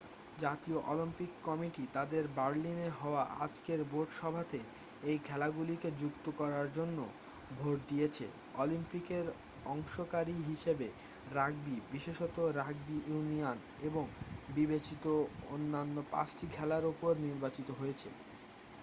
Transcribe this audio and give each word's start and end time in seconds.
জাতীয় 0.39 0.79
Olympic 0.87 1.31
committee 1.43 1.83
তাদের 1.93 2.23
বার্লিনে 2.35 2.89
হওয়া 2.99 3.23
আজকের 3.39 3.79
বোর্ড 3.91 4.09
সভাতে 4.19 4.59
এই 5.03 5.17
খেলাগুলিকে 5.23 5.89
যুক্ত 6.01 6.25
করার 6.39 6.67
জন্য 6.73 6.97
ভোট 7.57 7.77
দিয়েছে 7.89 8.25
অলিম্পিকে 8.55 9.17
অংশকারি 9.65 10.35
হিসাবে 10.49 10.87
রাগবি 11.33 11.75
বিশেষত 11.91 12.35
রাগবি 12.59 12.97
ইউনিয়ন 13.07 13.57
এবং 13.87 14.03
বিবেচিত 14.55 15.05
অন্যান্য 15.49 15.95
পাঁচটি 16.11 16.45
খেলার 16.55 16.83
ওপরে 16.85 17.15
নির্বাচিত 17.21 17.67
হয়েছে 17.71 18.09